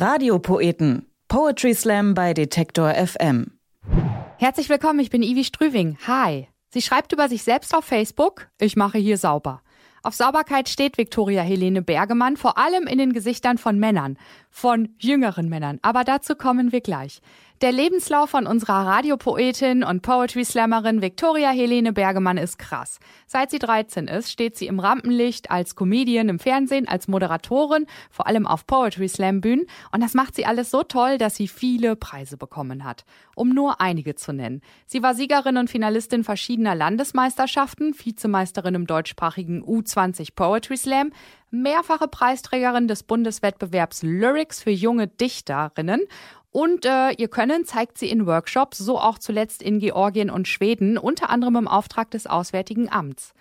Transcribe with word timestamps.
Radiopoeten. 0.00 1.06
Poetry 1.26 1.74
Slam 1.74 2.14
bei 2.14 2.32
Detektor 2.32 2.94
FM. 2.94 3.58
Herzlich 4.36 4.68
willkommen, 4.68 5.00
ich 5.00 5.10
bin 5.10 5.24
Ivi 5.24 5.42
Strüving. 5.42 5.98
Hi. 6.06 6.46
Sie 6.72 6.82
schreibt 6.82 7.12
über 7.12 7.28
sich 7.28 7.42
selbst 7.42 7.74
auf 7.74 7.84
Facebook, 7.84 8.48
ich 8.60 8.76
mache 8.76 8.98
hier 8.98 9.18
sauber. 9.18 9.60
Auf 10.04 10.14
Sauberkeit 10.14 10.68
steht 10.68 10.98
Viktoria 10.98 11.42
Helene 11.42 11.82
Bergemann 11.82 12.36
vor 12.36 12.58
allem 12.58 12.86
in 12.86 12.98
den 12.98 13.12
Gesichtern 13.12 13.58
von 13.58 13.80
Männern, 13.80 14.18
von 14.50 14.90
jüngeren 15.00 15.48
Männern, 15.48 15.80
aber 15.82 16.04
dazu 16.04 16.36
kommen 16.36 16.70
wir 16.70 16.80
gleich. 16.80 17.20
Der 17.60 17.72
Lebenslauf 17.72 18.30
von 18.30 18.46
unserer 18.46 18.86
Radiopoetin 18.86 19.82
und 19.82 20.02
Poetry 20.02 20.44
Slammerin 20.44 21.02
Viktoria 21.02 21.50
Helene 21.50 21.92
Bergemann 21.92 22.38
ist 22.38 22.56
krass. 22.56 23.00
Seit 23.26 23.50
sie 23.50 23.58
13 23.58 24.06
ist, 24.06 24.30
steht 24.30 24.56
sie 24.56 24.68
im 24.68 24.78
Rampenlicht 24.78 25.50
als 25.50 25.74
Comedian 25.74 26.28
im 26.28 26.38
Fernsehen, 26.38 26.86
als 26.86 27.08
Moderatorin, 27.08 27.86
vor 28.12 28.28
allem 28.28 28.46
auf 28.46 28.64
Poetry 28.64 29.08
Slam 29.08 29.40
Bühnen 29.40 29.66
und 29.90 30.04
das 30.04 30.14
macht 30.14 30.36
sie 30.36 30.46
alles 30.46 30.70
so 30.70 30.84
toll, 30.84 31.18
dass 31.18 31.34
sie 31.34 31.48
viele 31.48 31.96
Preise 31.96 32.36
bekommen 32.36 32.84
hat. 32.84 33.04
Um 33.34 33.48
nur 33.48 33.80
einige 33.80 34.14
zu 34.14 34.32
nennen. 34.32 34.62
Sie 34.86 35.02
war 35.02 35.16
Siegerin 35.16 35.56
und 35.56 35.68
Finalistin 35.68 36.22
verschiedener 36.22 36.76
Landesmeisterschaften, 36.76 37.92
Vizemeisterin 37.92 38.76
im 38.76 38.86
deutschsprachigen 38.86 39.64
U20 39.64 40.36
Poetry 40.36 40.76
Slam, 40.76 41.10
mehrfache 41.50 42.08
Preisträgerin 42.08 42.88
des 42.88 43.02
Bundeswettbewerbs 43.02 44.02
Lyrics 44.02 44.62
für 44.62 44.70
junge 44.70 45.08
Dichterinnen 45.08 46.02
und 46.50 46.84
äh, 46.84 47.12
ihr 47.12 47.28
Können 47.28 47.64
zeigt 47.64 47.98
sie 47.98 48.10
in 48.10 48.26
Workshops, 48.26 48.78
so 48.78 48.98
auch 48.98 49.18
zuletzt 49.18 49.62
in 49.62 49.78
Georgien 49.78 50.30
und 50.30 50.48
Schweden, 50.48 50.98
unter 50.98 51.30
anderem 51.30 51.56
im 51.56 51.68
Auftrag 51.68 52.10
des 52.10 52.26
Auswärtigen 52.26 52.90
Amts. 52.90 53.34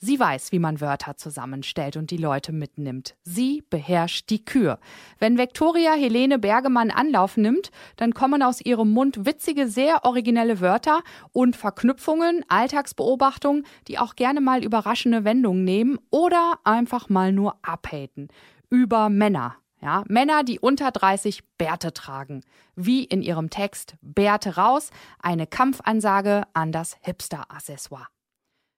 Sie 0.00 0.20
weiß, 0.20 0.52
wie 0.52 0.60
man 0.60 0.80
Wörter 0.80 1.16
zusammenstellt 1.16 1.96
und 1.96 2.12
die 2.12 2.18
Leute 2.18 2.52
mitnimmt. 2.52 3.16
Sie 3.24 3.64
beherrscht 3.68 4.30
die 4.30 4.44
Kür. 4.44 4.78
Wenn 5.18 5.38
Viktoria 5.38 5.92
Helene 5.94 6.38
Bergemann 6.38 6.92
Anlauf 6.92 7.36
nimmt, 7.36 7.72
dann 7.96 8.14
kommen 8.14 8.40
aus 8.44 8.60
ihrem 8.60 8.90
Mund 8.90 9.26
witzige, 9.26 9.66
sehr 9.66 10.04
originelle 10.04 10.60
Wörter 10.60 11.02
und 11.32 11.56
Verknüpfungen, 11.56 12.44
Alltagsbeobachtungen, 12.46 13.66
die 13.88 13.98
auch 13.98 14.14
gerne 14.14 14.40
mal 14.40 14.62
überraschende 14.62 15.24
Wendungen 15.24 15.64
nehmen 15.64 15.98
oder 16.10 16.60
einfach 16.62 17.08
mal 17.08 17.32
nur 17.32 17.56
abhaten. 17.62 18.28
Über 18.70 19.08
Männer. 19.08 19.56
Ja, 19.80 20.02
Männer, 20.08 20.42
die 20.42 20.58
unter 20.58 20.90
30 20.90 21.44
Bärte 21.56 21.92
tragen. 21.92 22.42
Wie 22.74 23.04
in 23.04 23.22
ihrem 23.22 23.48
Text 23.48 23.94
Bärte 24.00 24.56
raus, 24.56 24.90
eine 25.20 25.46
Kampfansage 25.46 26.42
an 26.52 26.72
das 26.72 26.96
Hipster-Accessoire. 27.02 28.08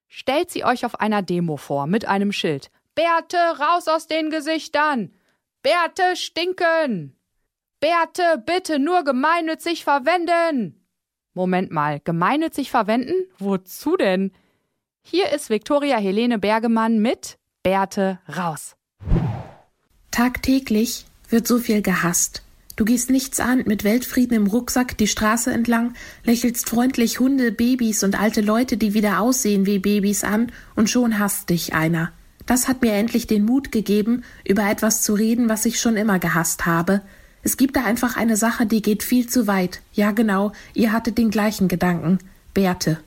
Stellt 0.08 0.50
sie 0.50 0.64
euch 0.64 0.84
auf 0.84 1.00
einer 1.00 1.22
Demo 1.22 1.56
vor 1.56 1.86
mit 1.86 2.04
einem 2.04 2.32
Schild. 2.32 2.70
Bärte 2.94 3.38
raus 3.58 3.88
aus 3.88 4.06
den 4.08 4.30
Gesichtern! 4.30 5.14
Bärte 5.62 6.16
stinken! 6.16 7.16
Bärte 7.80 8.42
bitte 8.44 8.78
nur 8.78 9.04
gemeinnützig 9.04 9.84
verwenden! 9.84 10.84
Moment 11.32 11.70
mal, 11.70 12.00
gemeinnützig 12.00 12.70
verwenden? 12.70 13.14
Wozu 13.38 13.96
denn? 13.96 14.32
Hier 15.02 15.30
ist 15.30 15.48
Viktoria 15.48 15.96
Helene 15.96 16.38
Bergemann 16.38 16.98
mit 16.98 17.38
Bärte 17.62 18.20
raus. 18.28 18.76
Tagtäglich 20.10 21.06
wird 21.28 21.46
so 21.46 21.58
viel 21.58 21.82
gehasst. 21.82 22.42
Du 22.76 22.84
gehst 22.84 23.10
nichts 23.10 23.40
an 23.40 23.64
mit 23.66 23.84
Weltfrieden 23.84 24.36
im 24.36 24.46
Rucksack 24.46 24.96
die 24.96 25.06
Straße 25.06 25.52
entlang, 25.52 25.94
lächelst 26.24 26.68
freundlich 26.68 27.20
Hunde, 27.20 27.52
Babys 27.52 28.02
und 28.02 28.18
alte 28.18 28.40
Leute, 28.40 28.76
die 28.76 28.94
wieder 28.94 29.20
aussehen 29.20 29.66
wie 29.66 29.78
Babys 29.78 30.24
an, 30.24 30.50
und 30.74 30.88
schon 30.88 31.18
hasst 31.18 31.50
dich 31.50 31.74
einer. 31.74 32.10
Das 32.46 32.68
hat 32.68 32.82
mir 32.82 32.92
endlich 32.94 33.26
den 33.26 33.44
Mut 33.44 33.70
gegeben, 33.70 34.24
über 34.48 34.68
etwas 34.68 35.02
zu 35.02 35.14
reden, 35.14 35.48
was 35.48 35.66
ich 35.66 35.78
schon 35.78 35.96
immer 35.96 36.18
gehasst 36.18 36.66
habe. 36.66 37.02
Es 37.42 37.56
gibt 37.56 37.76
da 37.76 37.84
einfach 37.84 38.16
eine 38.16 38.36
Sache, 38.36 38.66
die 38.66 38.82
geht 38.82 39.02
viel 39.02 39.28
zu 39.28 39.46
weit. 39.46 39.80
Ja, 39.92 40.10
genau, 40.10 40.52
ihr 40.74 40.92
hattet 40.92 41.18
den 41.18 41.30
gleichen 41.30 41.68
Gedanken. 41.68 42.18
Bärte. 42.54 42.98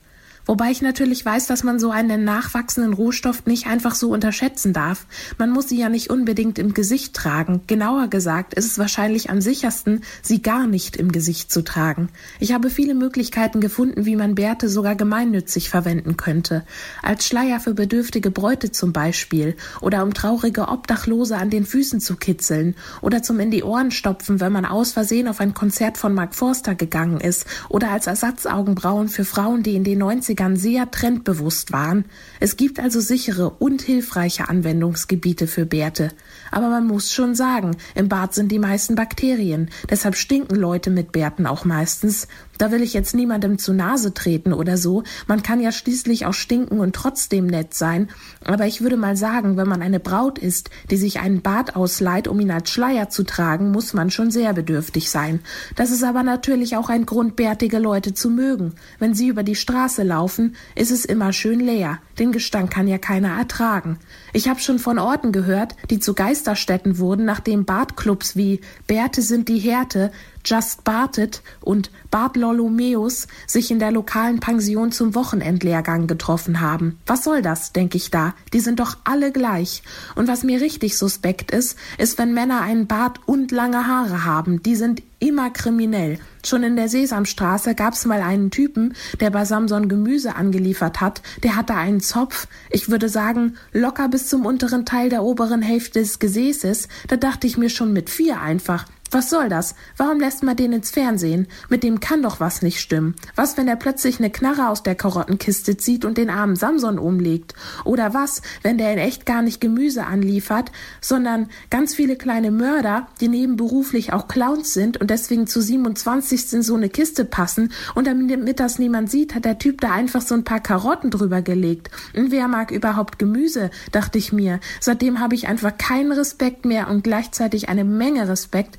Wobei 0.46 0.70
ich 0.70 0.82
natürlich 0.82 1.24
weiß, 1.24 1.46
dass 1.46 1.64
man 1.64 1.78
so 1.78 1.90
einen 1.90 2.24
nachwachsenden 2.24 2.92
Rohstoff 2.92 3.46
nicht 3.46 3.66
einfach 3.66 3.94
so 3.94 4.10
unterschätzen 4.10 4.72
darf. 4.72 5.06
Man 5.38 5.50
muss 5.50 5.68
sie 5.68 5.78
ja 5.78 5.88
nicht 5.88 6.10
unbedingt 6.10 6.58
im 6.58 6.74
Gesicht 6.74 7.14
tragen. 7.14 7.62
Genauer 7.66 8.08
gesagt 8.08 8.52
ist 8.52 8.66
es 8.66 8.78
wahrscheinlich 8.78 9.30
am 9.30 9.40
sichersten, 9.40 10.02
sie 10.20 10.42
gar 10.42 10.66
nicht 10.66 10.96
im 10.96 11.12
Gesicht 11.12 11.50
zu 11.50 11.62
tragen. 11.62 12.10
Ich 12.40 12.52
habe 12.52 12.68
viele 12.68 12.94
Möglichkeiten 12.94 13.60
gefunden, 13.60 14.04
wie 14.04 14.16
man 14.16 14.34
Bärte 14.34 14.68
sogar 14.68 14.96
gemeinnützig 14.96 15.70
verwenden 15.70 16.18
könnte. 16.18 16.64
Als 17.02 17.26
Schleier 17.26 17.58
für 17.58 17.72
bedürftige 17.72 18.30
Bräute 18.30 18.70
zum 18.70 18.92
Beispiel 18.92 19.56
oder 19.80 20.02
um 20.02 20.12
traurige 20.12 20.68
Obdachlose 20.68 21.38
an 21.38 21.48
den 21.48 21.64
Füßen 21.64 22.00
zu 22.00 22.16
kitzeln 22.16 22.74
oder 23.00 23.22
zum 23.22 23.40
in 23.40 23.50
die 23.50 23.62
Ohren 23.62 23.90
stopfen, 23.90 24.40
wenn 24.40 24.52
man 24.52 24.66
aus 24.66 24.92
Versehen 24.92 25.28
auf 25.28 25.40
ein 25.40 25.54
Konzert 25.54 25.96
von 25.96 26.12
Mark 26.12 26.34
Forster 26.34 26.74
gegangen 26.74 27.20
ist 27.20 27.46
oder 27.70 27.90
als 27.90 28.06
Ersatzaugenbrauen 28.06 29.08
für 29.08 29.24
Frauen, 29.24 29.62
die 29.62 29.74
in 29.74 29.84
den 29.84 29.98
90 29.98 30.33
80ern 30.34 30.56
sehr 30.56 30.90
trendbewusst 30.90 31.72
waren. 31.72 32.04
Es 32.40 32.56
gibt 32.56 32.80
also 32.80 33.00
sichere 33.00 33.50
und 33.50 33.82
hilfreiche 33.82 34.48
Anwendungsgebiete 34.48 35.46
für 35.46 35.66
Bärte. 35.66 36.10
Aber 36.50 36.68
man 36.68 36.86
muss 36.86 37.12
schon 37.12 37.34
sagen, 37.34 37.76
im 37.94 38.08
Bad 38.08 38.34
sind 38.34 38.50
die 38.52 38.58
meisten 38.58 38.94
Bakterien. 38.94 39.70
Deshalb 39.90 40.16
stinken 40.16 40.56
Leute 40.56 40.90
mit 40.90 41.12
Bärten 41.12 41.46
auch 41.46 41.64
meistens. 41.64 42.28
Da 42.58 42.70
will 42.70 42.82
ich 42.82 42.94
jetzt 42.94 43.14
niemandem 43.14 43.58
zu 43.58 43.72
Nase 43.72 44.14
treten 44.14 44.52
oder 44.52 44.76
so. 44.76 45.02
Man 45.26 45.42
kann 45.42 45.60
ja 45.60 45.72
schließlich 45.72 46.26
auch 46.26 46.34
stinken 46.34 46.80
und 46.80 46.94
trotzdem 46.94 47.46
nett 47.46 47.74
sein. 47.74 48.08
Aber 48.44 48.66
ich 48.66 48.80
würde 48.80 48.96
mal 48.96 49.16
sagen, 49.16 49.56
wenn 49.56 49.68
man 49.68 49.82
eine 49.82 50.00
Braut 50.00 50.38
ist, 50.38 50.70
die 50.90 50.96
sich 50.96 51.20
einen 51.20 51.42
Bart 51.42 51.76
ausleiht, 51.76 52.28
um 52.28 52.38
ihn 52.40 52.50
als 52.50 52.70
Schleier 52.70 53.08
zu 53.08 53.24
tragen, 53.24 53.70
muss 53.70 53.94
man 53.94 54.10
schon 54.10 54.30
sehr 54.30 54.52
bedürftig 54.52 55.10
sein. 55.10 55.40
Das 55.76 55.90
ist 55.90 56.04
aber 56.04 56.22
natürlich 56.22 56.76
auch 56.76 56.88
ein 56.88 57.06
Grund, 57.06 57.36
bärtige 57.36 57.78
Leute 57.78 58.14
zu 58.14 58.30
mögen. 58.30 58.74
Wenn 58.98 59.14
sie 59.14 59.28
über 59.28 59.42
die 59.42 59.56
Straße 59.56 60.02
laufen, 60.02 60.56
ist 60.74 60.90
es 60.90 61.04
immer 61.04 61.32
schön 61.32 61.60
leer. 61.60 61.98
Den 62.18 62.32
Gestank 62.32 62.70
kann 62.70 62.86
ja 62.86 62.98
keiner 62.98 63.36
ertragen. 63.36 63.98
Ich 64.32 64.48
habe 64.48 64.60
schon 64.60 64.78
von 64.78 64.98
Orten 64.98 65.32
gehört, 65.32 65.74
die 65.90 65.98
zu 65.98 66.14
Geisterstätten 66.14 66.98
wurden, 66.98 67.24
nachdem 67.24 67.64
Bartclubs 67.64 68.36
wie 68.36 68.60
Bärte 68.86 69.22
sind 69.22 69.48
die 69.48 69.58
Härte 69.58 70.12
Just 70.44 70.84
Bartet 70.84 71.42
und 71.60 71.90
Bart 72.10 72.36
Lolomeus 72.36 73.26
sich 73.46 73.70
in 73.70 73.78
der 73.78 73.90
lokalen 73.90 74.40
Pension 74.40 74.92
zum 74.92 75.14
Wochenendlehrgang 75.14 76.06
getroffen 76.06 76.60
haben. 76.60 76.98
Was 77.06 77.24
soll 77.24 77.40
das, 77.42 77.72
denke 77.72 77.96
ich 77.96 78.10
da? 78.10 78.34
Die 78.52 78.60
sind 78.60 78.80
doch 78.80 78.98
alle 79.04 79.32
gleich. 79.32 79.82
Und 80.14 80.28
was 80.28 80.42
mir 80.42 80.60
richtig 80.60 80.98
suspekt 80.98 81.50
ist, 81.50 81.78
ist, 81.98 82.18
wenn 82.18 82.34
Männer 82.34 82.60
einen 82.60 82.86
Bart 82.86 83.20
und 83.26 83.52
lange 83.52 83.86
Haare 83.86 84.24
haben. 84.24 84.62
Die 84.62 84.76
sind 84.76 85.02
immer 85.18 85.50
kriminell. 85.50 86.18
Schon 86.44 86.62
in 86.62 86.76
der 86.76 86.88
Sesamstraße 86.88 87.74
gab's 87.74 88.04
mal 88.04 88.20
einen 88.20 88.50
Typen, 88.50 88.94
der 89.20 89.30
bei 89.30 89.46
Samson 89.46 89.88
Gemüse 89.88 90.36
angeliefert 90.36 91.00
hat. 91.00 91.22
Der 91.42 91.56
hatte 91.56 91.74
einen 91.74 92.00
Zopf, 92.00 92.46
ich 92.70 92.90
würde 92.90 93.08
sagen, 93.08 93.56
locker 93.72 94.08
bis 94.08 94.28
zum 94.28 94.44
unteren 94.44 94.84
Teil 94.84 95.08
der 95.08 95.22
oberen 95.22 95.62
Hälfte 95.62 96.00
des 96.00 96.18
Gesäßes. 96.18 96.88
Da 97.08 97.16
dachte 97.16 97.46
ich 97.46 97.56
mir 97.56 97.70
schon 97.70 97.94
mit 97.94 98.10
vier 98.10 98.40
einfach. 98.42 98.84
Was 99.10 99.30
soll 99.30 99.48
das? 99.48 99.76
Warum 99.96 100.18
lässt 100.18 100.42
man 100.42 100.56
den 100.56 100.72
ins 100.72 100.90
Fernsehen? 100.90 101.46
Mit 101.68 101.84
dem 101.84 102.00
kann 102.00 102.22
doch 102.22 102.40
was 102.40 102.62
nicht 102.62 102.80
stimmen. 102.80 103.14
Was, 103.36 103.56
wenn 103.56 103.68
er 103.68 103.76
plötzlich 103.76 104.18
eine 104.18 104.30
Knarre 104.30 104.68
aus 104.68 104.82
der 104.82 104.96
Karottenkiste 104.96 105.76
zieht 105.76 106.04
und 106.04 106.18
den 106.18 106.30
armen 106.30 106.56
Samson 106.56 106.98
umlegt? 106.98 107.54
Oder 107.84 108.12
was, 108.12 108.42
wenn 108.62 108.76
der 108.76 108.92
in 108.92 108.98
echt 108.98 109.24
gar 109.24 109.42
nicht 109.42 109.60
Gemüse 109.60 110.04
anliefert, 110.06 110.72
sondern 111.00 111.48
ganz 111.70 111.94
viele 111.94 112.16
kleine 112.16 112.50
Mörder, 112.50 113.06
die 113.20 113.28
nebenberuflich 113.28 114.12
auch 114.12 114.26
Clowns 114.26 114.74
sind 114.74 115.00
und 115.00 115.10
deswegen 115.10 115.46
zu 115.46 115.60
27 115.60 116.52
in 116.52 116.62
so 116.62 116.74
eine 116.74 116.88
Kiste 116.88 117.24
passen 117.24 117.72
und 117.94 118.06
damit 118.06 118.58
das 118.58 118.78
niemand 118.78 119.10
sieht, 119.10 119.34
hat 119.34 119.44
der 119.44 119.58
Typ 119.58 119.80
da 119.80 119.92
einfach 119.92 120.22
so 120.22 120.34
ein 120.34 120.44
paar 120.44 120.60
Karotten 120.60 121.10
drüber 121.10 121.40
gelegt. 121.40 121.90
Und 122.16 122.32
wer 122.32 122.48
mag 122.48 122.72
überhaupt 122.72 123.20
Gemüse, 123.20 123.70
dachte 123.92 124.18
ich 124.18 124.32
mir. 124.32 124.58
Seitdem 124.80 125.20
habe 125.20 125.36
ich 125.36 125.46
einfach 125.46 125.78
keinen 125.78 126.10
Respekt 126.10 126.64
mehr 126.64 126.88
und 126.88 127.04
gleichzeitig 127.04 127.68
eine 127.68 127.84
Menge 127.84 128.28
Respekt 128.28 128.78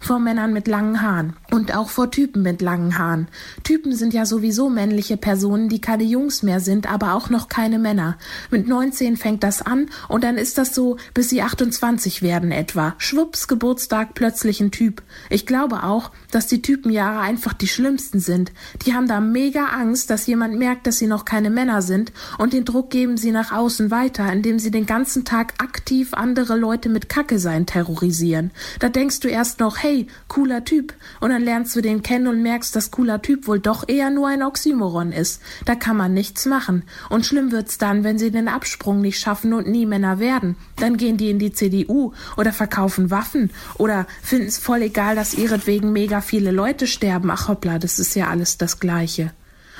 vor 0.00 0.18
Männern 0.18 0.52
mit 0.52 0.66
langen 0.66 1.02
Haaren 1.02 1.36
und 1.52 1.76
auch 1.76 1.90
vor 1.90 2.10
Typen 2.10 2.42
mit 2.42 2.62
langen 2.62 2.98
Haaren. 2.98 3.28
Typen 3.62 3.94
sind 3.94 4.14
ja 4.14 4.24
sowieso 4.24 4.70
männliche 4.70 5.18
Personen, 5.18 5.68
die 5.68 5.80
keine 5.80 6.04
Jungs 6.04 6.42
mehr 6.42 6.58
sind, 6.58 6.90
aber 6.90 7.14
auch 7.14 7.28
noch 7.28 7.48
keine 7.48 7.78
Männer. 7.78 8.16
Mit 8.50 8.66
19 8.66 9.18
fängt 9.18 9.44
das 9.44 9.60
an 9.60 9.90
und 10.08 10.24
dann 10.24 10.38
ist 10.38 10.56
das 10.56 10.74
so, 10.74 10.96
bis 11.12 11.28
sie 11.28 11.42
28 11.42 12.22
werden 12.22 12.50
etwa. 12.50 12.94
Schwupps, 12.96 13.46
Geburtstag, 13.46 14.14
plötzlich 14.14 14.60
ein 14.60 14.70
Typ. 14.70 15.02
Ich 15.28 15.44
glaube 15.44 15.82
auch, 15.82 16.10
dass 16.30 16.46
die 16.46 16.62
Typenjahre 16.62 17.20
einfach 17.20 17.52
die 17.52 17.68
schlimmsten 17.68 18.20
sind. 18.20 18.52
Die 18.86 18.94
haben 18.94 19.06
da 19.06 19.20
mega 19.20 19.66
Angst, 19.66 20.08
dass 20.08 20.26
jemand 20.26 20.58
merkt, 20.58 20.86
dass 20.86 20.98
sie 20.98 21.06
noch 21.06 21.26
keine 21.26 21.50
Männer 21.50 21.82
sind 21.82 22.12
und 22.38 22.54
den 22.54 22.64
Druck 22.64 22.90
geben 22.90 23.18
sie 23.18 23.32
nach 23.32 23.52
außen 23.52 23.90
weiter, 23.90 24.32
indem 24.32 24.58
sie 24.58 24.70
den 24.70 24.86
ganzen 24.86 25.26
Tag 25.26 25.54
aktiv 25.58 26.14
andere 26.14 26.56
Leute 26.56 26.88
mit 26.88 27.10
Kacke 27.10 27.38
sein 27.38 27.66
terrorisieren. 27.66 28.50
Da 28.78 28.88
denkst 28.88 29.20
du 29.20 29.28
erst 29.28 29.60
noch, 29.60 29.78
hey, 29.78 29.89
cooler 30.28 30.64
Typ, 30.64 30.94
und 31.20 31.30
dann 31.30 31.42
lernst 31.42 31.74
du 31.76 31.80
den 31.80 32.02
kennen 32.02 32.26
und 32.26 32.42
merkst, 32.42 32.74
dass 32.74 32.90
cooler 32.90 33.22
Typ 33.22 33.46
wohl 33.46 33.60
doch 33.60 33.88
eher 33.88 34.10
nur 34.10 34.28
ein 34.28 34.42
Oxymoron 34.42 35.12
ist. 35.12 35.40
Da 35.64 35.74
kann 35.74 35.96
man 35.96 36.14
nichts 36.14 36.46
machen. 36.46 36.84
Und 37.08 37.26
schlimm 37.26 37.52
wird's 37.52 37.78
dann, 37.78 38.04
wenn 38.04 38.18
sie 38.18 38.30
den 38.30 38.48
Absprung 38.48 39.00
nicht 39.00 39.18
schaffen 39.18 39.52
und 39.52 39.68
nie 39.68 39.86
Männer 39.86 40.18
werden. 40.18 40.56
Dann 40.76 40.96
gehen 40.96 41.16
die 41.16 41.30
in 41.30 41.38
die 41.38 41.52
CDU 41.52 42.12
oder 42.36 42.52
verkaufen 42.52 43.10
Waffen 43.10 43.50
oder 43.78 44.06
finden's 44.22 44.58
voll 44.58 44.82
egal, 44.82 45.14
dass 45.14 45.34
ihretwegen 45.34 45.92
mega 45.92 46.20
viele 46.20 46.50
Leute 46.50 46.86
sterben. 46.86 47.30
Ach 47.30 47.48
hoppla, 47.48 47.78
das 47.78 47.98
ist 47.98 48.14
ja 48.14 48.28
alles 48.28 48.58
das 48.58 48.80
Gleiche. 48.80 49.32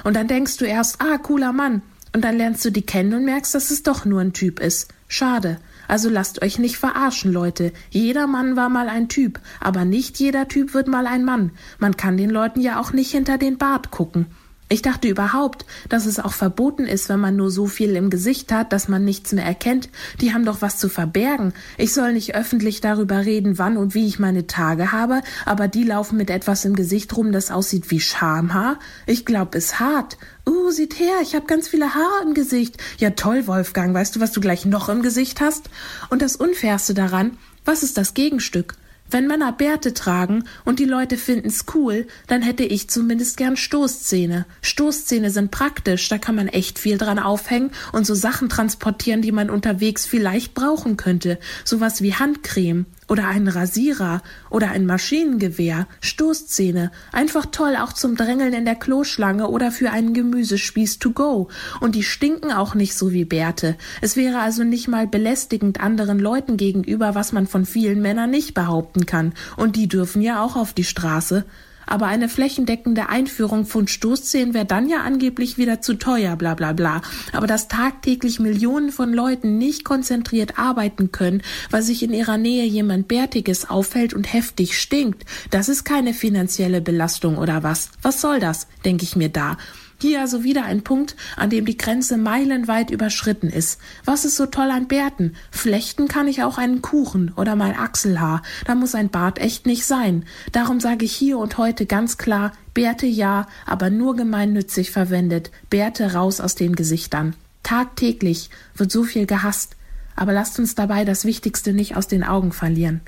Und 0.04 0.16
dann 0.16 0.28
denkst 0.28 0.56
du 0.58 0.64
erst, 0.64 1.00
ah, 1.00 1.18
cooler 1.18 1.52
Mann. 1.52 1.82
Und 2.12 2.24
dann 2.24 2.36
lernst 2.36 2.64
du 2.64 2.70
die 2.70 2.82
kennen 2.82 3.14
und 3.14 3.24
merkst, 3.24 3.54
dass 3.54 3.70
es 3.70 3.82
doch 3.82 4.04
nur 4.04 4.20
ein 4.20 4.32
Typ 4.32 4.60
ist. 4.60 4.88
Schade. 5.08 5.58
Also 5.90 6.08
lasst 6.08 6.40
euch 6.40 6.60
nicht 6.60 6.78
verarschen, 6.78 7.32
Leute. 7.32 7.72
Jeder 7.90 8.28
Mann 8.28 8.54
war 8.54 8.68
mal 8.68 8.88
ein 8.88 9.08
Typ, 9.08 9.40
aber 9.58 9.84
nicht 9.84 10.20
jeder 10.20 10.46
Typ 10.46 10.72
wird 10.72 10.86
mal 10.86 11.08
ein 11.08 11.24
Mann. 11.24 11.50
Man 11.80 11.96
kann 11.96 12.16
den 12.16 12.30
Leuten 12.30 12.60
ja 12.60 12.78
auch 12.78 12.92
nicht 12.92 13.10
hinter 13.10 13.38
den 13.38 13.58
Bart 13.58 13.90
gucken. 13.90 14.26
Ich 14.72 14.82
dachte 14.82 15.08
überhaupt, 15.08 15.66
dass 15.88 16.06
es 16.06 16.20
auch 16.20 16.32
verboten 16.32 16.84
ist, 16.84 17.08
wenn 17.08 17.18
man 17.18 17.34
nur 17.34 17.50
so 17.50 17.66
viel 17.66 17.96
im 17.96 18.08
Gesicht 18.08 18.52
hat, 18.52 18.72
dass 18.72 18.86
man 18.86 19.04
nichts 19.04 19.32
mehr 19.32 19.44
erkennt. 19.44 19.88
Die 20.20 20.32
haben 20.32 20.44
doch 20.44 20.62
was 20.62 20.78
zu 20.78 20.88
verbergen. 20.88 21.54
Ich 21.76 21.92
soll 21.92 22.12
nicht 22.12 22.36
öffentlich 22.36 22.80
darüber 22.80 23.26
reden, 23.26 23.58
wann 23.58 23.76
und 23.76 23.96
wie 23.96 24.06
ich 24.06 24.20
meine 24.20 24.46
Tage 24.46 24.92
habe, 24.92 25.22
aber 25.44 25.66
die 25.66 25.82
laufen 25.82 26.16
mit 26.16 26.30
etwas 26.30 26.64
im 26.64 26.76
Gesicht 26.76 27.16
rum, 27.16 27.32
das 27.32 27.50
aussieht 27.50 27.90
wie 27.90 27.98
Schamhaar. 27.98 28.78
Ich 29.06 29.24
glaub, 29.24 29.56
ist 29.56 29.80
hart. 29.80 30.18
Uh, 30.48 30.70
seht 30.70 31.00
her, 31.00 31.16
ich 31.20 31.34
habe 31.34 31.46
ganz 31.46 31.66
viele 31.66 31.96
Haare 31.96 32.22
im 32.24 32.34
Gesicht. 32.34 32.76
Ja 32.98 33.10
toll, 33.10 33.48
Wolfgang, 33.48 33.92
weißt 33.92 34.14
du, 34.14 34.20
was 34.20 34.30
du 34.30 34.40
gleich 34.40 34.66
noch 34.66 34.88
im 34.88 35.02
Gesicht 35.02 35.40
hast? 35.40 35.68
Und 36.10 36.22
das 36.22 36.36
Unfairste 36.36 36.94
daran, 36.94 37.38
was 37.64 37.82
ist 37.82 37.98
das 37.98 38.14
Gegenstück? 38.14 38.76
Wenn 39.10 39.26
Männer 39.26 39.52
Bärte 39.52 39.92
tragen 39.92 40.44
und 40.64 40.78
die 40.78 40.84
Leute 40.84 41.16
finden's 41.16 41.64
cool, 41.74 42.06
dann 42.28 42.42
hätte 42.42 42.62
ich 42.62 42.88
zumindest 42.88 43.36
gern 43.36 43.56
Stoßzähne. 43.56 44.46
Stoßzähne 44.62 45.30
sind 45.30 45.50
praktisch, 45.50 46.08
da 46.08 46.18
kann 46.18 46.36
man 46.36 46.46
echt 46.46 46.78
viel 46.78 46.96
dran 46.96 47.18
aufhängen 47.18 47.72
und 47.92 48.06
so 48.06 48.14
Sachen 48.14 48.48
transportieren, 48.48 49.20
die 49.20 49.32
man 49.32 49.50
unterwegs 49.50 50.06
vielleicht 50.06 50.54
brauchen 50.54 50.96
könnte. 50.96 51.38
Sowas 51.64 52.02
wie 52.02 52.14
Handcreme 52.14 52.86
oder 53.10 53.26
einen 53.26 53.48
Rasierer 53.48 54.22
oder 54.50 54.70
ein 54.70 54.86
Maschinengewehr, 54.86 55.88
Stoßzähne, 56.00 56.92
einfach 57.10 57.46
toll 57.46 57.74
auch 57.76 57.92
zum 57.92 58.14
Drängeln 58.14 58.52
in 58.52 58.64
der 58.64 58.76
Kloschlange 58.76 59.48
oder 59.48 59.72
für 59.72 59.90
einen 59.90 60.14
Gemüsespieß 60.14 61.00
to 61.00 61.10
go. 61.10 61.48
Und 61.80 61.96
die 61.96 62.04
stinken 62.04 62.52
auch 62.52 62.76
nicht 62.76 62.94
so 62.94 63.10
wie 63.10 63.24
Bärte. 63.24 63.76
Es 64.00 64.16
wäre 64.16 64.38
also 64.38 64.62
nicht 64.62 64.86
mal 64.86 65.08
belästigend 65.08 65.80
anderen 65.80 66.20
Leuten 66.20 66.56
gegenüber, 66.56 67.16
was 67.16 67.32
man 67.32 67.48
von 67.48 67.66
vielen 67.66 68.00
Männern 68.00 68.30
nicht 68.30 68.54
behaupten 68.54 69.06
kann. 69.06 69.34
Und 69.56 69.74
die 69.74 69.88
dürfen 69.88 70.22
ja 70.22 70.42
auch 70.44 70.54
auf 70.54 70.72
die 70.72 70.84
Straße 70.84 71.44
aber 71.90 72.06
eine 72.06 72.28
flächendeckende 72.28 73.08
Einführung 73.08 73.66
von 73.66 73.88
Stoßzähnen 73.88 74.54
wäre 74.54 74.64
dann 74.64 74.88
ja 74.88 75.02
angeblich 75.02 75.58
wieder 75.58 75.80
zu 75.80 75.94
teuer, 75.94 76.36
bla 76.36 76.54
bla 76.54 76.72
bla. 76.72 77.02
Aber 77.32 77.46
dass 77.46 77.68
tagtäglich 77.68 78.40
Millionen 78.40 78.92
von 78.92 79.12
Leuten 79.12 79.58
nicht 79.58 79.84
konzentriert 79.84 80.58
arbeiten 80.58 81.12
können, 81.12 81.42
weil 81.70 81.82
sich 81.82 82.02
in 82.02 82.14
ihrer 82.14 82.38
Nähe 82.38 82.64
jemand 82.64 83.08
Bärtiges 83.08 83.68
auffällt 83.68 84.14
und 84.14 84.32
heftig 84.32 84.80
stinkt, 84.80 85.24
das 85.50 85.68
ist 85.68 85.84
keine 85.84 86.14
finanzielle 86.14 86.80
Belastung 86.80 87.36
oder 87.36 87.62
was. 87.62 87.90
Was 88.02 88.20
soll 88.20 88.40
das, 88.40 88.68
denke 88.84 89.04
ich 89.04 89.16
mir 89.16 89.28
da. 89.28 89.56
Hier 90.00 90.20
also 90.20 90.44
wieder 90.44 90.64
ein 90.64 90.82
Punkt, 90.82 91.14
an 91.36 91.50
dem 91.50 91.66
die 91.66 91.76
Grenze 91.76 92.16
meilenweit 92.16 92.90
überschritten 92.90 93.50
ist. 93.50 93.78
Was 94.06 94.24
ist 94.24 94.36
so 94.36 94.46
toll 94.46 94.70
an 94.70 94.88
Bärten? 94.88 95.34
Flechten 95.50 96.08
kann 96.08 96.26
ich 96.26 96.42
auch 96.42 96.56
einen 96.56 96.80
Kuchen 96.80 97.32
oder 97.36 97.54
mein 97.54 97.76
Achselhaar. 97.76 98.42
Da 98.64 98.74
muss 98.74 98.94
ein 98.94 99.10
Bart 99.10 99.38
echt 99.38 99.66
nicht 99.66 99.84
sein. 99.84 100.24
Darum 100.52 100.80
sage 100.80 101.04
ich 101.04 101.12
hier 101.12 101.36
und 101.36 101.58
heute 101.58 101.84
ganz 101.84 102.16
klar, 102.16 102.52
Bärte 102.72 103.06
ja, 103.06 103.46
aber 103.66 103.90
nur 103.90 104.16
gemeinnützig 104.16 104.90
verwendet. 104.90 105.50
Bärte 105.68 106.14
raus 106.14 106.40
aus 106.40 106.54
den 106.54 106.74
Gesichtern. 106.74 107.36
Tagtäglich 107.62 108.48
wird 108.74 108.90
so 108.90 109.04
viel 109.04 109.26
gehasst. 109.26 109.76
Aber 110.16 110.32
lasst 110.32 110.58
uns 110.58 110.74
dabei 110.74 111.04
das 111.04 111.26
Wichtigste 111.26 111.74
nicht 111.74 111.96
aus 111.96 112.08
den 112.08 112.24
Augen 112.24 112.52
verlieren. 112.52 113.02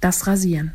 Das 0.00 0.26
Rasieren. 0.26 0.72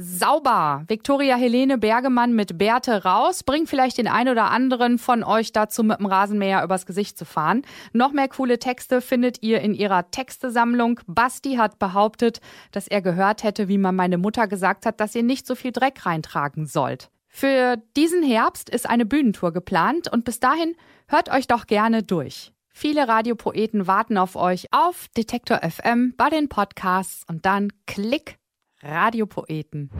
Sauber. 0.00 0.84
Viktoria 0.86 1.34
Helene 1.34 1.76
Bergemann 1.76 2.32
mit 2.32 2.56
Bärte 2.56 3.02
raus 3.02 3.42
bringt 3.42 3.68
vielleicht 3.68 3.98
den 3.98 4.06
einen 4.06 4.30
oder 4.30 4.48
anderen 4.48 4.96
von 4.96 5.24
euch 5.24 5.50
dazu, 5.50 5.82
mit 5.82 5.98
dem 5.98 6.06
Rasenmäher 6.06 6.62
übers 6.62 6.86
Gesicht 6.86 7.18
zu 7.18 7.24
fahren. 7.24 7.62
Noch 7.92 8.12
mehr 8.12 8.28
coole 8.28 8.60
Texte 8.60 9.00
findet 9.00 9.42
ihr 9.42 9.60
in 9.60 9.74
ihrer 9.74 10.08
Textesammlung. 10.12 11.00
Basti 11.08 11.56
hat 11.56 11.80
behauptet, 11.80 12.40
dass 12.70 12.86
er 12.86 13.02
gehört 13.02 13.42
hätte, 13.42 13.66
wie 13.66 13.76
man 13.76 13.96
meine 13.96 14.18
Mutter 14.18 14.46
gesagt 14.46 14.86
hat, 14.86 15.00
dass 15.00 15.16
ihr 15.16 15.24
nicht 15.24 15.48
so 15.48 15.56
viel 15.56 15.72
Dreck 15.72 16.06
reintragen 16.06 16.66
sollt. 16.66 17.10
Für 17.26 17.76
diesen 17.96 18.22
Herbst 18.22 18.70
ist 18.70 18.88
eine 18.88 19.04
Bühnentour 19.04 19.52
geplant 19.52 20.06
und 20.12 20.24
bis 20.24 20.38
dahin 20.38 20.76
hört 21.08 21.28
euch 21.28 21.48
doch 21.48 21.66
gerne 21.66 22.04
durch. 22.04 22.52
Viele 22.72 23.08
Radiopoeten 23.08 23.88
warten 23.88 24.16
auf 24.16 24.36
euch 24.36 24.68
auf 24.70 25.08
Detektor 25.16 25.58
FM 25.68 26.14
bei 26.16 26.30
den 26.30 26.48
Podcasts 26.48 27.24
und 27.28 27.44
dann 27.44 27.72
klick 27.88 28.38
Radiopoeten. 28.82 29.90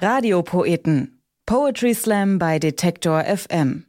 Radiopoeten. 0.00 1.22
Poetry 1.46 1.94
Slam 1.94 2.38
bei 2.38 2.58
Detektor 2.58 3.22
FM. 3.22 3.86